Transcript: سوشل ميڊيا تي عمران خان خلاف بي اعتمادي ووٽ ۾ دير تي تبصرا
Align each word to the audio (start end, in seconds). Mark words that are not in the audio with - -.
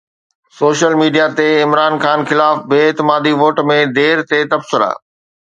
سوشل 0.59 0.93
ميڊيا 1.01 1.27
تي 1.39 1.45
عمران 1.65 1.93
خان 2.05 2.19
خلاف 2.31 2.55
بي 2.73 2.79
اعتمادي 2.87 3.33
ووٽ 3.43 3.63
۾ 3.79 3.79
دير 4.01 4.17
تي 4.33 4.39
تبصرا 4.57 4.91